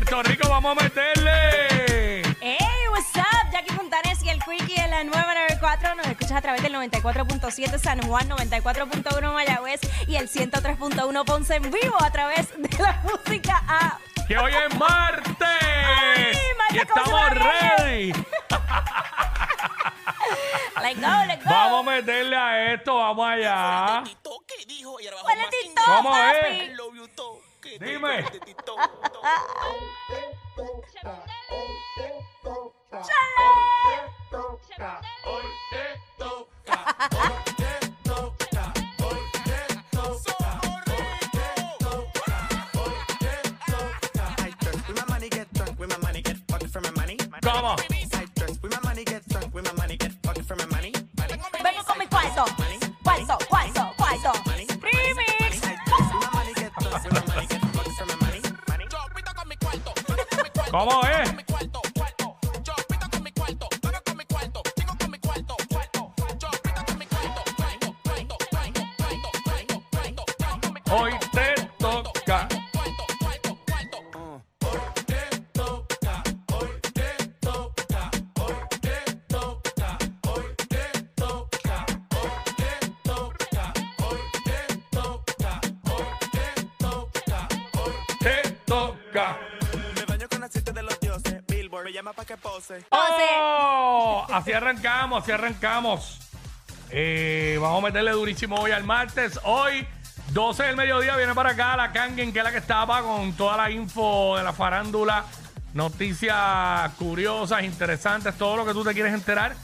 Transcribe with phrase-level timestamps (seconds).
[0.00, 2.22] Puerto Rico, vamos a meterle.
[2.40, 2.58] Hey,
[2.90, 3.50] what's up?
[3.52, 5.94] Jackie Fontanes y el Quickie en la nueva 94.
[5.94, 11.70] Nos escuchas a través del 94.7 San Juan, 94.1 Mayagüez y el 103.1 Ponce en
[11.70, 14.00] vivo a través de la música app.
[14.26, 15.36] Que hoy es martes.
[15.36, 18.12] martes y estamos ready.
[20.82, 21.50] Let's go, let's go.
[21.50, 24.02] Vamos a meterle a esto, vamos allá.
[24.04, 26.60] Tito que dijo y ahora ¿Cuál es TikTok, ¿Cómo papi?
[26.60, 26.70] es?
[27.78, 28.22] Dime.
[28.32, 28.80] de TikTok.
[61.36, 61.82] Mi cuarto,
[70.92, 72.48] Hoy te toca.
[88.20, 89.59] Te toca.
[92.00, 92.82] Llama pa' que pose.
[92.88, 94.26] ¡Oh!
[94.32, 96.18] Así arrancamos, así arrancamos.
[96.88, 99.38] Eh, vamos a meterle durísimo hoy al martes.
[99.44, 99.86] Hoy,
[100.32, 103.58] 12 del mediodía, viene para acá la Kangen, que es la que estaba con toda
[103.58, 105.26] la info de la farándula,
[105.74, 109.54] noticias curiosas, interesantes, todo lo que tú te quieres enterar.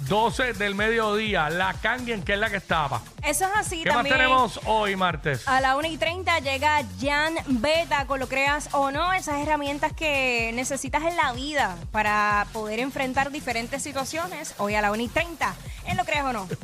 [0.00, 3.00] 12 del mediodía, la Kangen, que es la que estaba.
[3.22, 4.16] Eso es así ¿Qué más también.
[4.16, 5.46] tenemos hoy, martes?
[5.48, 9.92] A la 1 y 30 llega Jan Beta, con lo creas o no, esas herramientas
[9.92, 14.54] que necesitas en la vida para poder enfrentar diferentes situaciones.
[14.58, 15.54] Hoy a la 1 y 30,
[15.86, 16.48] en lo creas o no.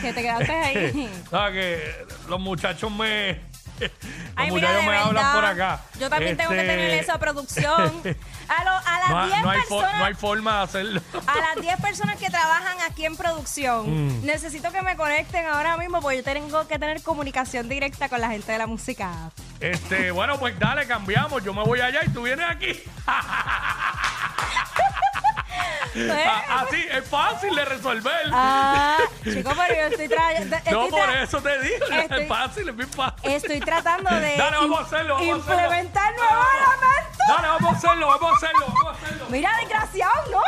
[0.00, 1.10] Que te quedaste ahí.
[1.32, 3.40] No, que los muchachos me.
[4.36, 5.80] Ay, mira, de me hablan verdad, por acá.
[5.98, 8.02] Yo también tengo que Este, tener esa producción.
[8.48, 9.98] A, lo- a las hay- 10 no hay fo- personas.
[9.98, 11.02] no hay forma de hacerlo.
[11.26, 14.24] A las 10 personas que trabajan aquí en producción, Mm.
[14.24, 18.30] necesito que me conecten ahora mismo porque yo tengo que tener comunicación directa con la
[18.30, 19.10] gente de la música.
[19.60, 21.44] Este, bueno, pues dale, cambiamos.
[21.44, 22.72] Yo me voy allá y tú vienes aquí.
[25.96, 28.20] Ah, Así, es fácil de resolver.
[28.32, 30.56] Ah, chico, pero yo estoy trayendo.
[30.70, 33.30] no, por eso te digo, estoy- es fácil, es bien fácil.
[33.30, 37.18] Estoy tratando de Dale, vamos a hacerlo, vamos implementar nuevos elementos.
[37.28, 39.26] Dale, vamos a hacerlo, vamos a hacerlo, vamos a hacerlo.
[39.28, 40.42] Mira, desgraciado, ¿no?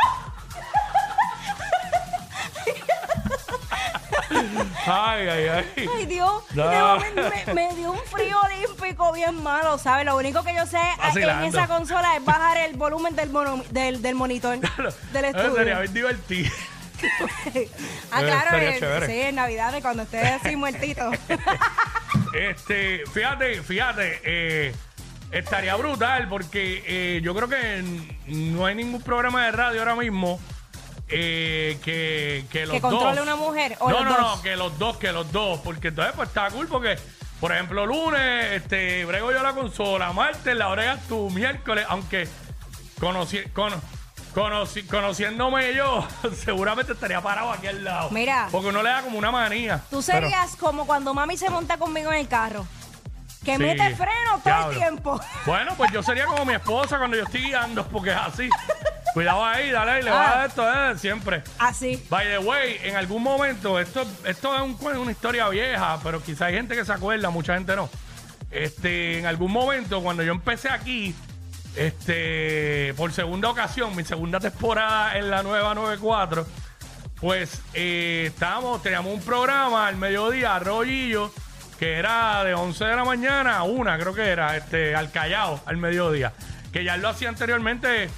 [4.85, 5.89] Ay, ay, ay.
[5.95, 6.43] Ay, Dios.
[6.53, 6.97] No.
[6.99, 10.05] me, me dio un frío olímpico bien malo, ¿sabes?
[10.05, 11.47] Lo único que yo sé eh, en Vacilando.
[11.47, 14.57] esa consola es bajar el volumen del, mono- del, del monitor
[15.13, 15.55] del estudio.
[15.55, 16.49] sería bien divertido.
[18.11, 21.09] ah, Eh, claro, eh, sí, en Navidades cuando esté así muertito.
[22.33, 24.73] Este, fíjate, fíjate, eh,
[25.31, 27.83] estaría brutal porque eh, yo creo que
[28.27, 30.39] no hay ningún programa de radio ahora mismo
[31.11, 33.23] eh, que, que los Que controle dos.
[33.23, 34.37] una mujer o no, los no, dos.
[34.37, 36.97] no, que los dos, que los dos, porque entonces pues está cool porque,
[37.39, 42.27] por ejemplo, lunes, este, brego yo la consola, martes la bregas tú, miércoles, aunque
[42.99, 43.43] conocí-
[44.87, 46.07] conociéndome yo,
[46.43, 48.09] seguramente estaría parado aquí al lado.
[48.11, 48.47] Mira.
[48.51, 49.77] Porque uno le da como una manía.
[49.89, 52.65] Tú Pero- serías como cuando mami se monta conmigo en el carro.
[53.43, 54.71] Que Sí, mete freno todo diablo.
[54.71, 55.19] el tiempo.
[55.47, 58.49] Bueno, pues yo sería como mi esposa cuando yo estoy guiando, porque es así.
[59.13, 61.43] Cuidado ahí, dale, ahí, le va a dar esto, eh, siempre.
[61.59, 62.05] Así.
[62.09, 66.45] By the way, en algún momento, esto, esto es un una historia vieja, pero quizá
[66.45, 67.89] hay gente que se acuerda, mucha gente no.
[68.51, 71.15] Este, en algún momento, cuando yo empecé aquí,
[71.75, 76.45] este, por segunda ocasión, mi segunda temporada en la nueva 94,
[77.15, 81.31] pues eh, estábamos, teníamos un programa al mediodía, Rollillo,
[81.79, 85.61] que era de 11 de la mañana a 1, creo que era, este, al Callao,
[85.65, 86.33] al mediodía.
[86.73, 88.09] Que ya lo hacía anteriormente,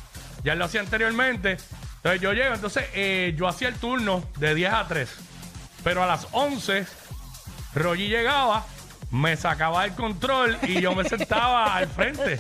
[0.44, 1.57] ya lo hacía anteriormente.
[1.98, 5.10] Entonces yo llego, entonces eh, yo hacía el turno de 10 a 3.
[5.84, 6.86] Pero a las 11,
[7.75, 8.66] Rogi llegaba,
[9.12, 12.40] me sacaba el control y yo me sentaba al frente.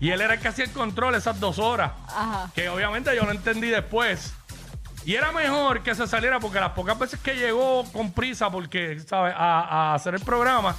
[0.00, 1.92] Y él era el que hacía el control esas dos horas.
[2.08, 2.50] Ajá.
[2.54, 4.32] Que obviamente yo no entendí después.
[5.04, 9.00] Y era mejor que se saliera porque las pocas veces que llegó con prisa porque,
[9.00, 9.34] ¿sabes?
[9.36, 9.60] A,
[9.90, 10.76] a hacer el programa,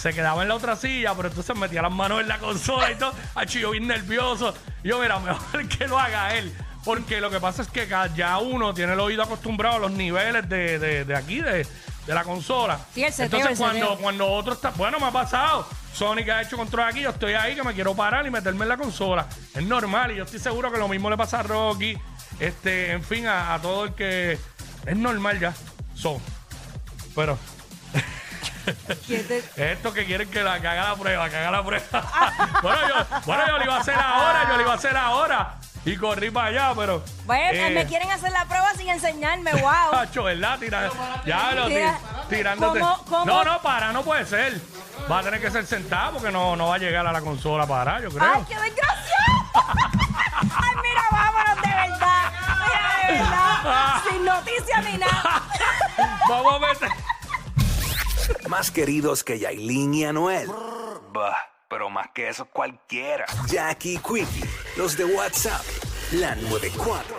[0.00, 2.94] se quedaba en la otra silla, pero entonces metía las manos en la consola y
[2.96, 3.12] todo.
[3.34, 4.54] Acho, yo bien nervioso.
[4.82, 6.54] Yo, mira, mejor que lo haga él.
[6.84, 7.86] Porque lo que pasa es que
[8.16, 11.66] ya uno tiene el oído acostumbrado a los niveles de, de- de aquí, de,
[12.06, 12.80] de la consola.
[12.94, 15.68] Sí, el seteo, entonces el cuando, cuando otro está, bueno, me ha pasado.
[15.92, 18.68] Sonic ha hecho control aquí, yo estoy ahí que me quiero parar y meterme en
[18.70, 19.26] la consola.
[19.54, 21.98] Es normal y yo estoy seguro que lo mismo le pasa a Rocky,
[22.38, 24.38] este, en fin, a, a todo el que
[24.86, 25.52] es normal ya.
[25.94, 26.18] So,
[27.14, 27.59] pero ¿Quién te-
[29.56, 31.84] esto que quieren que, la, que haga la prueba, que haga la prueba.
[32.62, 35.54] bueno, yo, bueno, yo lo iba a hacer ahora, yo lo iba a hacer ahora.
[35.84, 37.02] Y corrí para allá, pero.
[37.24, 39.90] Bueno, eh, me quieren hacer la prueba sin enseñarme, wow.
[39.90, 40.58] Tacho, ¿verdad?
[40.58, 40.90] Tira-
[41.24, 42.80] ya lo Tira- ti- tirándote.
[42.80, 43.24] ¿Cómo- cómo?
[43.24, 44.60] No, no, para, no puede ser.
[45.10, 47.66] Va a tener que ser sentado porque no, no va a llegar a la consola
[47.66, 48.22] para, yo creo.
[48.34, 49.40] ¡Ay, qué desgraciado!
[50.42, 52.32] ¡Ay, mira, vámonos de verdad!
[52.66, 54.02] Mira, de verdad.
[54.10, 55.42] Sin noticias ni nada.
[56.28, 56.90] Vamos a meter.
[58.50, 60.50] Más queridos que Yailin y Anuel.
[61.12, 61.36] Bah,
[61.68, 63.24] pero más que eso cualquiera.
[63.46, 64.42] Jackie Quickie,
[64.76, 65.62] los de WhatsApp,
[66.10, 67.14] la 94.